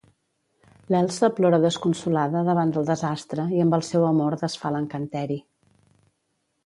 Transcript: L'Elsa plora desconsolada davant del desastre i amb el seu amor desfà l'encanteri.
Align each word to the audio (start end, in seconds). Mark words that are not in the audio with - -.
L'Elsa 0.93 1.27
plora 1.39 1.59
desconsolada 1.65 2.41
davant 2.49 2.73
del 2.77 2.87
desastre 2.89 3.47
i 3.59 3.63
amb 3.67 3.77
el 3.79 3.87
seu 3.91 4.07
amor 4.09 4.39
desfà 4.45 4.73
l'encanteri. 4.77 5.39